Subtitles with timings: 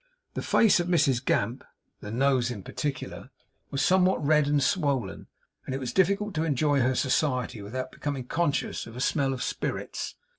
[0.33, 1.63] The face of Mrs Gamp
[1.99, 3.29] the nose in particular
[3.69, 5.27] was somewhat red and swollen,
[5.67, 9.43] and it was difficult to enjoy her society without becoming conscious of a smell of
[9.43, 10.15] spirits.